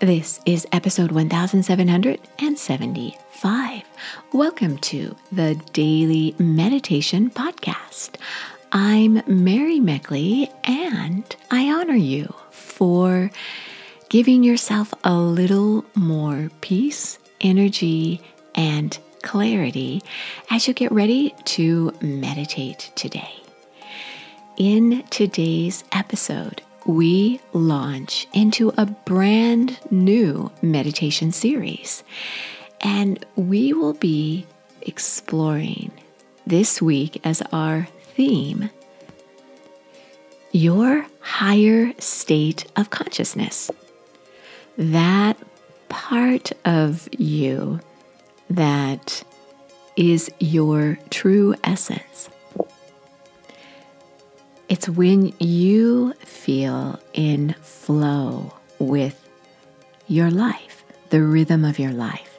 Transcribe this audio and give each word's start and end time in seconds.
This 0.00 0.40
is 0.46 0.66
episode 0.72 1.12
1775. 1.12 3.82
Welcome 4.32 4.78
to 4.78 5.14
the 5.30 5.60
Daily 5.74 6.34
Meditation 6.38 7.28
Podcast. 7.28 8.14
I'm 8.72 9.22
Mary 9.26 9.78
Meckley, 9.78 10.50
and 10.64 11.36
I 11.50 11.70
honor 11.70 11.96
you 11.96 12.34
for 12.50 13.30
giving 14.08 14.42
yourself 14.42 14.94
a 15.04 15.18
little 15.18 15.84
more 15.94 16.48
peace, 16.62 17.18
energy, 17.42 18.22
and 18.54 18.98
clarity 19.20 20.00
as 20.48 20.66
you 20.66 20.72
get 20.72 20.92
ready 20.92 21.34
to 21.44 21.92
meditate 22.00 22.90
today. 22.94 23.34
In 24.56 25.02
today's 25.10 25.84
episode, 25.92 26.62
we 26.90 27.40
launch 27.52 28.26
into 28.32 28.72
a 28.76 28.84
brand 28.84 29.78
new 29.90 30.50
meditation 30.60 31.32
series. 31.32 32.02
And 32.80 33.24
we 33.36 33.72
will 33.72 33.94
be 33.94 34.46
exploring 34.82 35.92
this 36.46 36.82
week 36.82 37.20
as 37.24 37.42
our 37.52 37.86
theme 38.14 38.70
your 40.52 41.06
higher 41.20 41.92
state 41.98 42.64
of 42.74 42.90
consciousness. 42.90 43.70
That 44.76 45.36
part 45.88 46.50
of 46.64 47.08
you 47.16 47.78
that 48.48 49.22
is 49.96 50.30
your 50.40 50.98
true 51.10 51.54
essence. 51.62 52.28
It's 54.70 54.88
when 54.88 55.34
you 55.40 56.12
feel 56.20 57.00
in 57.12 57.54
flow 57.60 58.54
with 58.78 59.28
your 60.06 60.30
life, 60.30 60.84
the 61.10 61.24
rhythm 61.24 61.64
of 61.64 61.80
your 61.80 61.90
life, 61.90 62.38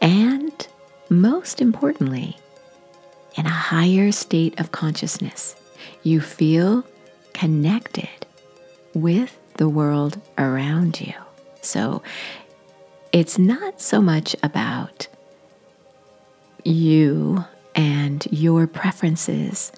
and 0.00 0.66
most 1.08 1.60
importantly, 1.60 2.38
in 3.36 3.46
a 3.46 3.50
higher 3.50 4.12
state 4.12 4.60
of 4.60 4.70
consciousness. 4.70 5.56
You 6.04 6.20
feel 6.20 6.84
connected 7.32 8.26
with 8.94 9.36
the 9.56 9.68
world 9.68 10.20
around 10.38 11.00
you. 11.00 11.14
So 11.62 12.00
it's 13.10 13.40
not 13.40 13.80
so 13.80 14.00
much 14.00 14.36
about 14.44 15.08
you 16.62 17.44
and 17.74 18.24
your 18.30 18.68
preferences 18.68 19.72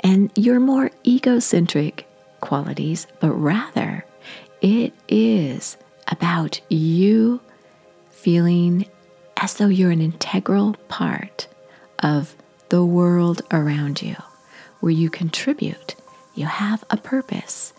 and 0.00 0.30
your 0.36 0.60
more 0.60 0.90
egocentric 1.06 2.06
qualities, 2.40 3.06
but 3.20 3.32
rather 3.32 4.04
it 4.60 4.92
is 5.08 5.76
about 6.08 6.60
you 6.70 7.40
feeling 8.10 8.86
as 9.36 9.54
though 9.54 9.68
you're 9.68 9.90
an 9.90 10.00
integral 10.00 10.74
part 10.88 11.46
of 12.00 12.34
the 12.68 12.84
world 12.84 13.42
around 13.50 14.02
you, 14.02 14.16
where 14.80 14.92
you 14.92 15.08
contribute, 15.10 15.94
you 16.34 16.46
have 16.46 16.84
a 16.90 16.96
purpose 16.96 17.72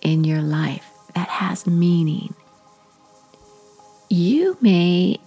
in 0.00 0.24
your 0.24 0.40
life 0.42 0.86
that 1.14 1.28
has 1.28 1.66
meaning. 1.66 2.34
You 4.08 4.56
may 4.60 5.18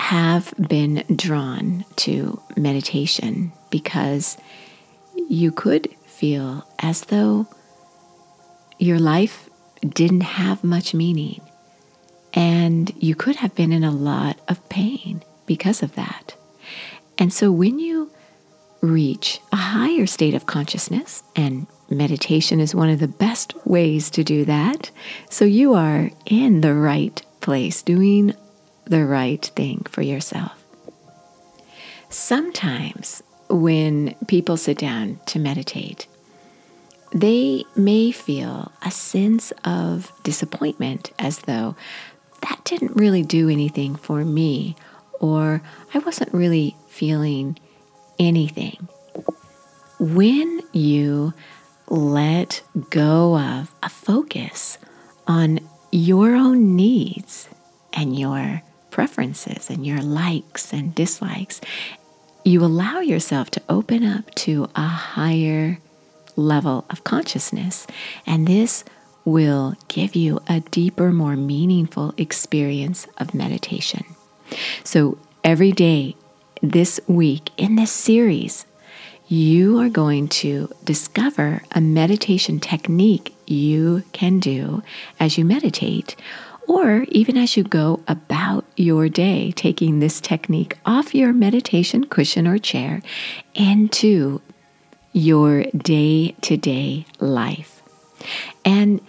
have 0.00 0.54
been 0.68 1.04
drawn 1.14 1.84
to 1.96 2.40
meditation 2.56 3.52
because 3.70 4.36
you 5.28 5.52
could 5.52 5.88
feel 6.06 6.66
as 6.78 7.02
though 7.02 7.46
your 8.78 8.98
life 8.98 9.48
didn't 9.80 10.22
have 10.22 10.64
much 10.64 10.94
meaning. 10.94 11.40
And 12.34 12.92
you 13.02 13.14
could 13.14 13.36
have 13.36 13.54
been 13.54 13.72
in 13.72 13.84
a 13.84 13.90
lot 13.90 14.38
of 14.48 14.68
pain 14.68 15.22
because 15.46 15.82
of 15.82 15.94
that. 15.94 16.34
And 17.18 17.32
so 17.32 17.50
when 17.50 17.78
you 17.78 18.10
reach 18.80 19.40
a 19.52 19.56
higher 19.56 20.06
state 20.06 20.34
of 20.34 20.46
consciousness, 20.46 21.22
and 21.34 21.66
meditation 21.90 22.60
is 22.60 22.74
one 22.74 22.90
of 22.90 23.00
the 23.00 23.08
best 23.08 23.54
ways 23.66 24.10
to 24.10 24.22
do 24.22 24.44
that, 24.44 24.90
so 25.28 25.44
you 25.44 25.74
are 25.74 26.10
in 26.26 26.60
the 26.60 26.74
right 26.74 27.20
place, 27.40 27.82
doing 27.82 28.34
the 28.84 29.04
right 29.04 29.44
thing 29.56 29.84
for 29.90 30.02
yourself. 30.02 30.52
Sometimes 32.08 33.22
when 33.48 34.14
people 34.26 34.56
sit 34.56 34.78
down 34.78 35.20
to 35.26 35.38
meditate, 35.38 36.06
they 37.12 37.64
may 37.74 38.10
feel 38.10 38.70
a 38.84 38.90
sense 38.90 39.52
of 39.64 40.12
disappointment 40.22 41.12
as 41.18 41.40
though 41.40 41.74
that 42.42 42.60
didn't 42.64 42.96
really 42.96 43.22
do 43.22 43.48
anything 43.48 43.96
for 43.96 44.24
me, 44.24 44.76
or 45.20 45.62
I 45.94 45.98
wasn't 45.98 46.32
really 46.32 46.76
feeling 46.88 47.58
anything. 48.18 48.88
When 49.98 50.60
you 50.72 51.32
let 51.88 52.62
go 52.90 53.38
of 53.38 53.74
a 53.82 53.88
focus 53.88 54.78
on 55.26 55.60
your 55.90 56.36
own 56.36 56.76
needs 56.76 57.48
and 57.92 58.18
your 58.18 58.62
preferences 58.90 59.70
and 59.70 59.86
your 59.86 60.00
likes 60.02 60.72
and 60.72 60.94
dislikes, 60.94 61.60
you 62.48 62.64
allow 62.64 63.00
yourself 63.00 63.50
to 63.50 63.62
open 63.68 64.02
up 64.02 64.34
to 64.34 64.68
a 64.74 64.86
higher 64.86 65.78
level 66.34 66.86
of 66.88 67.04
consciousness. 67.04 67.86
And 68.26 68.46
this 68.46 68.84
will 69.24 69.74
give 69.88 70.16
you 70.16 70.40
a 70.48 70.60
deeper, 70.60 71.12
more 71.12 71.36
meaningful 71.36 72.14
experience 72.16 73.06
of 73.18 73.34
meditation. 73.34 74.04
So 74.82 75.18
every 75.44 75.72
day 75.72 76.16
this 76.62 76.98
week 77.06 77.50
in 77.58 77.76
this 77.76 77.92
series, 77.92 78.64
you 79.26 79.78
are 79.78 79.90
going 79.90 80.28
to 80.28 80.72
discover 80.84 81.62
a 81.72 81.82
meditation 81.82 82.60
technique 82.60 83.34
you 83.46 84.04
can 84.12 84.40
do 84.40 84.82
as 85.20 85.36
you 85.36 85.44
meditate 85.44 86.16
or 86.68 87.06
even 87.08 87.36
as 87.36 87.56
you 87.56 87.64
go 87.64 88.02
about 88.06 88.64
your 88.76 89.08
day, 89.08 89.50
taking 89.52 89.98
this 89.98 90.20
technique 90.20 90.78
off 90.84 91.14
your 91.14 91.32
meditation 91.32 92.04
cushion 92.06 92.46
or 92.46 92.58
chair 92.58 93.00
into 93.54 94.40
your 95.12 95.64
day 95.76 96.36
to 96.42 96.56
day 96.56 97.06
life. 97.18 97.82
And 98.64 99.00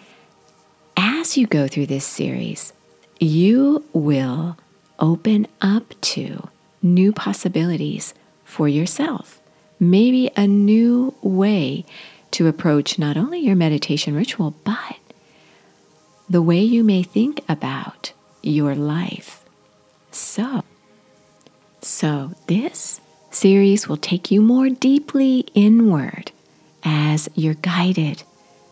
as 0.96 1.38
you 1.38 1.46
go 1.48 1.68
through 1.68 1.88
this 1.88 2.06
series, 2.06 2.72
you 3.20 3.84
will 3.92 4.58
open 5.00 5.46
up 5.62 5.94
to 6.02 6.48
new 6.82 7.12
possibilities 7.12 8.14
for 8.46 8.68
yourself. 8.68 9.42
Maybe 9.80 10.32
a 10.36 10.48
new 10.48 11.14
way 11.22 11.86
to 12.32 12.48
approach 12.48 12.98
not 12.98 13.18
only 13.18 13.40
your 13.40 13.56
meditation 13.56 14.16
ritual, 14.16 14.56
but 14.64 14.99
the 16.30 16.42
way 16.42 16.62
you 16.62 16.84
may 16.84 17.04
think 17.04 17.44
about 17.50 18.14
your 18.42 18.76
life. 18.76 19.44
So, 20.12 20.64
so 21.82 22.32
this 22.48 23.02
series 23.32 23.88
will 23.88 23.98
take 23.98 24.32
you 24.32 24.42
more 24.42 24.70
deeply 24.70 25.46
inward 25.54 26.32
as 26.84 27.30
you're 27.36 27.56
guided 27.56 28.24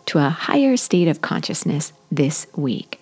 to 0.08 0.20
a 0.20 0.30
higher 0.30 0.78
state 0.78 1.08
of 1.08 1.22
consciousness 1.22 1.94
this 2.12 2.48
week. 2.56 3.00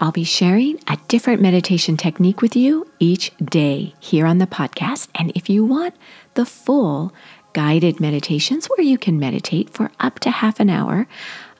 I'll 0.00 0.12
be 0.12 0.24
sharing 0.24 0.78
a 0.88 0.98
different 1.08 1.40
meditation 1.40 1.96
technique 1.96 2.40
with 2.40 2.56
you 2.56 2.88
each 2.98 3.30
day 3.38 3.94
here 4.00 4.26
on 4.26 4.38
the 4.38 4.46
podcast. 4.46 5.08
And 5.14 5.30
if 5.36 5.48
you 5.48 5.64
want 5.64 5.94
the 6.34 6.44
full 6.44 7.12
guided 7.52 8.00
meditations 8.00 8.66
where 8.66 8.84
you 8.84 8.98
can 8.98 9.20
meditate 9.20 9.70
for 9.70 9.90
up 10.00 10.18
to 10.20 10.30
half 10.30 10.58
an 10.58 10.68
hour, 10.68 11.06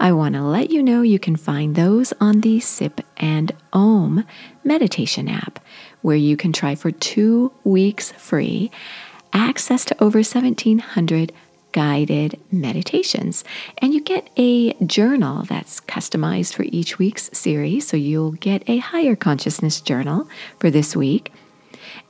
I 0.04 0.12
want 0.12 0.34
to 0.34 0.42
let 0.42 0.70
you 0.70 0.82
know 0.82 1.00
you 1.00 1.18
can 1.18 1.34
find 1.34 1.74
those 1.74 2.12
on 2.20 2.42
the 2.42 2.60
Sip 2.60 3.00
and 3.16 3.50
Om 3.72 4.26
meditation 4.62 5.30
app, 5.30 5.60
where 6.02 6.14
you 6.14 6.36
can 6.36 6.52
try 6.52 6.74
for 6.74 6.90
two 6.90 7.50
weeks 7.64 8.12
free 8.12 8.70
access 9.32 9.82
to 9.86 10.04
over 10.04 10.18
1,700 10.18 11.32
guided 11.72 12.38
meditations. 12.52 13.44
And 13.78 13.94
you 13.94 14.02
get 14.02 14.28
a 14.36 14.74
journal 14.84 15.44
that's 15.44 15.80
customized 15.80 16.52
for 16.52 16.64
each 16.64 16.98
week's 16.98 17.30
series. 17.32 17.88
So 17.88 17.96
you'll 17.96 18.32
get 18.32 18.62
a 18.68 18.76
higher 18.76 19.16
consciousness 19.16 19.80
journal 19.80 20.28
for 20.60 20.70
this 20.70 20.94
week. 20.94 21.32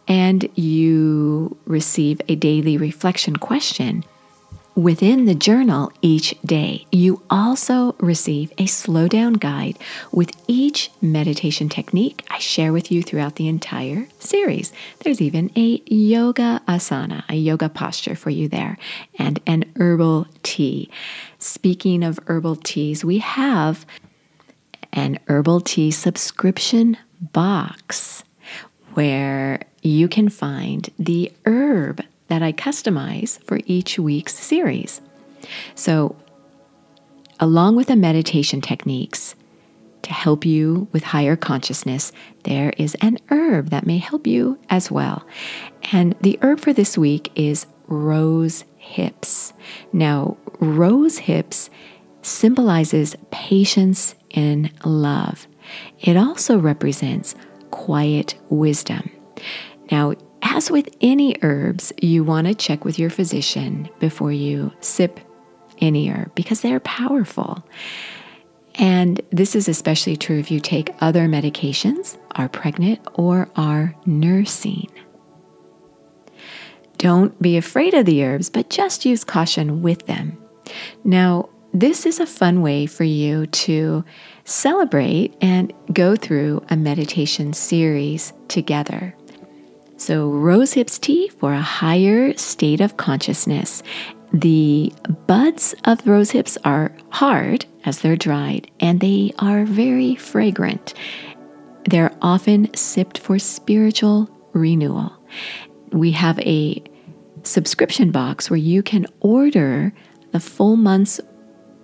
And 0.09 0.49
you 0.57 1.57
receive 1.65 2.21
a 2.29 2.35
daily 2.35 2.77
reflection 2.77 3.37
question 3.37 4.03
Within 4.77 5.27
the 5.27 5.37
journal 5.37 5.93
each 6.03 6.35
day, 6.45 6.85
you 6.91 7.23
also 7.31 7.95
receive 8.01 8.53
a 8.59 8.67
slow 8.67 9.07
down 9.07 9.35
guide 9.35 9.79
with 10.11 10.33
each 10.49 10.91
meditation 11.01 11.69
technique 11.69 12.25
I 12.29 12.41
share 12.41 12.73
with 12.73 12.91
you 12.91 13.01
throughout 13.01 13.37
the 13.37 13.47
entire 13.47 14.09
series. 14.19 14.73
There's 14.99 15.21
even 15.21 15.53
a 15.55 15.81
yoga 15.87 16.61
asana, 16.67 17.23
a 17.29 17.37
yoga 17.37 17.69
posture 17.69 18.17
for 18.17 18.31
you 18.31 18.49
there, 18.49 18.77
and 19.17 19.39
an 19.47 19.65
herbal 19.77 20.27
tea. 20.43 20.91
Speaking 21.39 22.03
of 22.03 22.19
herbal 22.27 22.57
teas, 22.57 23.05
we 23.05 23.19
have 23.19 23.87
an 24.93 25.21
herbal 25.29 25.61
tea 25.61 25.93
subscription 25.93 26.97
box 27.21 28.25
where 28.95 29.61
you 29.83 30.09
can 30.09 30.29
find 30.29 30.91
the 30.99 31.31
herb 31.45 32.03
that 32.35 32.43
I 32.43 32.53
customize 32.53 33.41
for 33.45 33.61
each 33.65 33.97
week's 33.97 34.35
series. 34.35 35.01
So, 35.77 36.17
along 37.39 37.77
with 37.77 37.87
the 37.87 37.95
meditation 37.95 38.61
techniques 38.61 39.37
to 40.03 40.13
help 40.13 40.45
you 40.45 40.89
with 40.91 41.05
higher 41.05 41.37
consciousness, 41.37 42.11
there 42.43 42.71
is 42.77 42.97
an 42.97 43.19
herb 43.31 43.71
that 43.71 43.87
may 43.87 43.99
help 43.99 44.27
you 44.27 44.59
as 44.69 44.91
well. 44.91 45.25
And 45.93 46.17
the 46.23 46.37
herb 46.43 46.59
for 46.59 46.73
this 46.73 46.99
week 46.99 47.31
is 47.37 47.67
rose 47.87 48.65
hips. 48.79 49.53
Now, 49.93 50.37
rose 50.59 51.19
hips 51.19 51.71
symbolizes 52.23 53.15
patience 53.31 54.17
in 54.31 54.73
love. 54.85 55.47
It 56.01 56.17
also 56.17 56.59
represents 56.59 57.37
quiet 57.71 58.35
wisdom. 58.49 59.09
Now, 59.93 60.15
as 60.45 60.71
with 60.71 60.95
any 61.01 61.37
herbs, 61.43 61.93
you 62.01 62.23
want 62.23 62.47
to 62.47 62.55
check 62.55 62.85
with 62.85 62.99
your 62.99 63.11
physician 63.11 63.89
before 63.99 64.31
you 64.31 64.73
sip 64.81 65.19
any 65.81 66.09
herb 66.09 66.33
because 66.35 66.61
they're 66.61 66.81
powerful. 66.81 67.67
And 68.77 69.21
this 69.31 69.57
is 69.57 69.69
especially 69.69 70.17
true 70.17 70.39
if 70.39 70.51
you 70.51 70.61
take 70.61 70.95
other 71.01 71.27
medications, 71.27 72.19
are 72.33 72.49
pregnant, 72.49 73.01
or 73.15 73.49
are 73.57 73.95
nursing. 74.05 74.91
Don't 76.99 77.41
be 77.41 77.57
afraid 77.57 77.95
of 77.95 78.07
the 78.07 78.23
herbs, 78.25 78.51
but 78.51 78.71
just 78.71 79.05
use 79.05 79.25
caution 79.25 79.83
with 79.83 80.07
them. 80.07 80.39
Now, 81.05 81.49
this 81.73 82.07
is 82.07 82.21
a 82.21 82.27
fun 82.27 82.63
way 82.63 82.87
for 82.87 83.05
you 83.05 83.47
to 83.47 84.05
celebrate 84.45 85.35
and 85.41 85.73
go 85.93 86.15
through 86.15 86.65
a 86.71 86.77
meditation 86.77 87.53
series 87.53 88.33
together. 88.49 89.15
So, 90.07 90.29
rose 90.29 90.75
hips 90.75 90.99
tea 90.99 91.29
for 91.29 91.55
a 91.55 91.63
higher 91.63 92.37
state 92.37 92.83
of 92.83 92.99
consciousness. 92.99 93.83
The 94.35 94.93
buds 95.27 95.75
of 95.85 96.07
rose 96.07 96.31
hips 96.31 96.59
are 96.63 96.93
hard 97.09 97.65
as 97.87 98.01
they're 98.01 98.15
dried, 98.15 98.71
and 98.81 99.01
they 99.01 99.33
are 99.39 99.65
very 99.65 100.15
fragrant. 100.15 100.93
They're 101.89 102.15
often 102.21 102.75
sipped 102.75 103.17
for 103.17 103.39
spiritual 103.39 104.29
renewal. 104.53 105.11
We 105.91 106.11
have 106.11 106.39
a 106.41 106.83
subscription 107.43 108.11
box 108.11 108.51
where 108.51 108.59
you 108.59 108.83
can 108.83 109.07
order 109.21 109.95
the 110.33 110.41
full 110.41 110.77
month's 110.77 111.19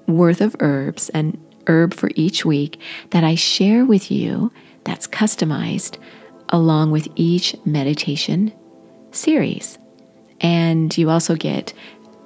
worth 0.07 0.43
of 0.43 0.55
herbs 0.61 1.09
and 1.09 1.43
herb 1.69 1.95
for 1.95 2.11
each 2.17 2.45
week 2.45 2.79
that 3.13 3.25
I 3.25 3.35
share 3.35 3.87
with 3.87 4.11
you 4.11 4.53
that's 4.85 5.07
customized 5.07 5.97
along 6.51 6.91
with 6.91 7.09
each 7.17 7.57
meditation 7.65 8.53
series. 9.13 9.79
And 10.41 10.97
you 10.97 11.11
also 11.11 11.35
get 11.37 11.73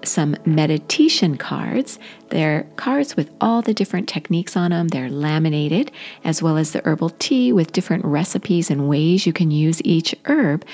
some 0.04 0.36
meditation 0.44 1.36
cards. 1.36 1.98
They're 2.28 2.64
cards 2.76 3.16
with 3.16 3.30
all 3.40 3.62
the 3.62 3.74
different 3.74 4.08
techniques 4.08 4.56
on 4.56 4.70
them. 4.70 4.88
They're 4.88 5.10
laminated, 5.10 5.90
as 6.24 6.42
well 6.42 6.56
as 6.56 6.72
the 6.72 6.82
herbal 6.84 7.10
tea 7.10 7.52
with 7.52 7.72
different 7.72 8.04
recipes 8.04 8.70
and 8.70 8.88
ways 8.88 9.26
you 9.26 9.32
can 9.32 9.50
use 9.50 9.80
each 9.84 10.14
herb. 10.26 10.64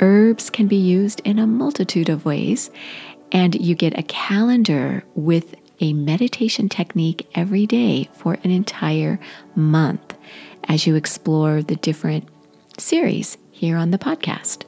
Herbs 0.00 0.50
can 0.50 0.68
be 0.68 0.76
used 0.76 1.20
in 1.24 1.38
a 1.38 1.46
multitude 1.46 2.08
of 2.08 2.24
ways, 2.24 2.70
and 3.32 3.54
you 3.54 3.74
get 3.74 3.98
a 3.98 4.02
calendar 4.02 5.02
with 5.14 5.54
a 5.80 5.92
meditation 5.92 6.68
technique 6.68 7.28
every 7.34 7.66
day 7.66 8.08
for 8.14 8.34
an 8.44 8.50
entire 8.50 9.18
month 9.54 10.14
as 10.64 10.86
you 10.86 10.94
explore 10.94 11.62
the 11.62 11.76
different 11.76 12.28
series 12.80 13.36
here 13.50 13.76
on 13.76 13.90
the 13.90 13.98
podcast. 13.98 14.64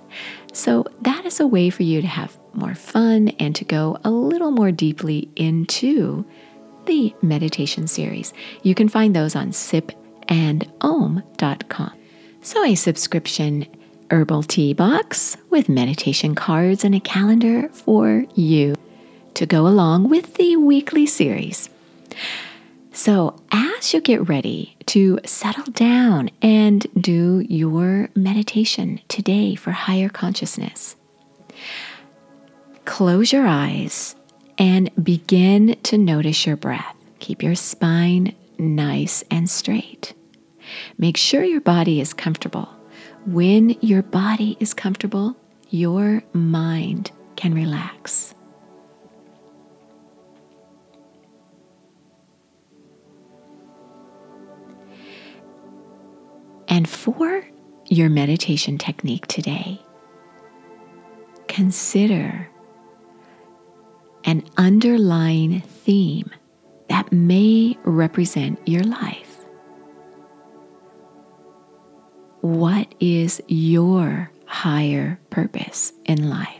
So, 0.53 0.85
that 1.03 1.25
is 1.25 1.39
a 1.41 1.47
way 1.47 1.71
for 1.71 1.85
you 1.85 2.01
to 2.01 2.07
have 2.07 2.37
more 2.53 2.75
fun 2.75 3.29
and 3.39 3.55
to 3.57 3.65
go 3.65 3.97
a 4.03 4.11
little 4.11 4.51
more 4.51 4.73
deeply 4.73 5.31
into 5.37 6.25
the 6.87 7.15
meditation 7.23 7.87
series. 7.87 8.33
You 8.62 8.75
can 8.75 8.89
find 8.89 9.15
those 9.15 9.37
on 9.37 9.53
sipandom.com. 9.53 11.93
So, 12.43 12.65
a 12.65 12.75
subscription 12.75 13.67
herbal 14.11 14.43
tea 14.43 14.75
box 14.75 15.37
with 15.51 15.69
meditation 15.69 16.35
cards 16.35 16.85
and 16.85 16.95
a 16.95 17.01
calendar 17.01 17.69
for 17.69 18.25
you 18.35 18.75
to 19.35 19.47
go 19.47 19.67
along 19.67 20.09
with 20.09 20.35
the 20.35 20.56
weekly 20.56 21.06
series. 21.06 21.71
So, 23.02 23.35
as 23.50 23.94
you 23.94 24.02
get 24.02 24.29
ready 24.29 24.76
to 24.88 25.20
settle 25.25 25.73
down 25.73 26.29
and 26.43 26.87
do 27.00 27.43
your 27.49 28.11
meditation 28.14 29.00
today 29.08 29.55
for 29.55 29.70
higher 29.70 30.11
consciousness, 30.11 30.97
close 32.85 33.32
your 33.32 33.47
eyes 33.47 34.17
and 34.58 34.91
begin 35.02 35.79
to 35.85 35.97
notice 35.97 36.44
your 36.44 36.56
breath. 36.56 36.94
Keep 37.20 37.43
your 37.43 37.55
spine 37.55 38.35
nice 38.58 39.25
and 39.31 39.49
straight. 39.49 40.12
Make 40.99 41.17
sure 41.17 41.43
your 41.43 41.62
body 41.62 42.03
is 42.03 42.12
comfortable. 42.12 42.69
When 43.25 43.70
your 43.81 44.03
body 44.03 44.58
is 44.61 44.75
comfortable, 44.75 45.35
your 45.70 46.23
mind 46.35 47.12
can 47.37 47.55
relax. 47.55 48.35
And 56.70 56.88
for 56.88 57.44
your 57.87 58.08
meditation 58.08 58.78
technique 58.78 59.26
today, 59.26 59.82
consider 61.49 62.49
an 64.25 64.44
underlying 64.56 65.62
theme 65.62 66.31
that 66.88 67.11
may 67.12 67.76
represent 67.82 68.61
your 68.69 68.84
life. 68.84 69.44
What 72.40 72.94
is 73.00 73.43
your 73.49 74.31
higher 74.46 75.19
purpose 75.31 75.93
in 76.05 76.31
life? 76.31 76.56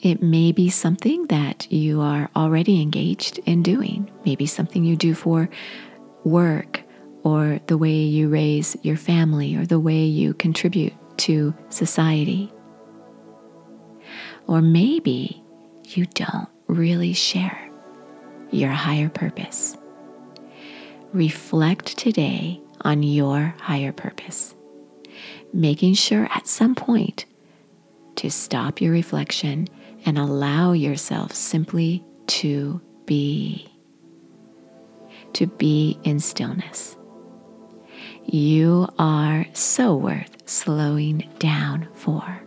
It 0.00 0.22
may 0.22 0.52
be 0.52 0.70
something 0.70 1.26
that 1.26 1.72
you 1.72 2.00
are 2.00 2.30
already 2.36 2.80
engaged 2.80 3.40
in 3.40 3.64
doing, 3.64 4.08
maybe 4.24 4.46
something 4.46 4.84
you 4.84 4.94
do 4.94 5.12
for 5.12 5.48
work 6.22 6.85
or 7.26 7.58
the 7.66 7.76
way 7.76 7.90
you 7.90 8.28
raise 8.28 8.76
your 8.82 8.96
family 8.96 9.56
or 9.56 9.66
the 9.66 9.80
way 9.80 10.04
you 10.04 10.32
contribute 10.34 10.92
to 11.16 11.52
society. 11.70 12.52
Or 14.46 14.62
maybe 14.62 15.42
you 15.86 16.06
don't 16.06 16.48
really 16.68 17.14
share 17.14 17.68
your 18.52 18.70
higher 18.70 19.08
purpose. 19.08 19.76
Reflect 21.12 21.98
today 21.98 22.60
on 22.82 23.02
your 23.02 23.56
higher 23.58 23.92
purpose, 23.92 24.54
making 25.52 25.94
sure 25.94 26.28
at 26.30 26.46
some 26.46 26.76
point 26.76 27.24
to 28.14 28.30
stop 28.30 28.80
your 28.80 28.92
reflection 28.92 29.66
and 30.04 30.16
allow 30.16 30.70
yourself 30.70 31.32
simply 31.32 32.04
to 32.28 32.80
be. 33.04 33.66
To 35.32 35.48
be 35.48 35.98
in 36.04 36.20
stillness. 36.20 36.96
You 38.28 38.88
are 38.98 39.46
so 39.52 39.94
worth 39.94 40.36
slowing 40.46 41.28
down 41.38 41.86
for. 41.94 42.45